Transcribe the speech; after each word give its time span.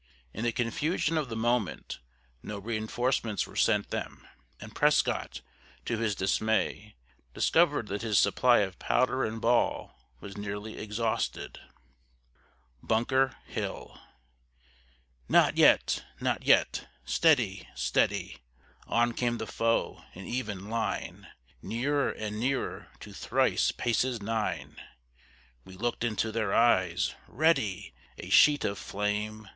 In 0.33 0.43
the 0.45 0.51
confusion 0.51 1.15
of 1.15 1.29
the 1.29 1.35
moment, 1.35 1.99
no 2.41 2.57
reinforcements 2.57 3.45
were 3.45 3.55
sent 3.55 3.91
them, 3.91 4.27
and 4.59 4.73
Prescott, 4.73 5.41
to 5.85 5.95
his 5.99 6.15
dismay, 6.15 6.95
discovered 7.35 7.87
that 7.89 8.01
his 8.01 8.17
supply 8.17 8.61
of 8.61 8.79
powder 8.79 9.23
and 9.23 9.39
ball 9.39 9.95
was 10.19 10.35
nearly 10.35 10.79
exhausted. 10.79 11.59
BUNKER 12.81 13.35
HILL 13.45 14.01
"Not 15.29 15.57
yet, 15.57 16.03
not 16.19 16.41
yet; 16.45 16.87
steady, 17.05 17.67
steady!" 17.75 18.39
On 18.87 19.13
came 19.13 19.37
the 19.37 19.45
foe, 19.45 20.03
in 20.15 20.25
even 20.25 20.67
line: 20.67 21.27
Nearer 21.61 22.09
and 22.11 22.39
nearer 22.39 22.87
to 23.01 23.13
thrice 23.13 23.71
paces 23.71 24.19
nine. 24.19 24.81
We 25.63 25.75
looked 25.77 26.03
into 26.03 26.31
their 26.31 26.55
eyes. 26.55 27.13
"Ready!" 27.27 27.93
A 28.17 28.31
sheet 28.31 28.65
of 28.65 28.79
flame! 28.79 29.47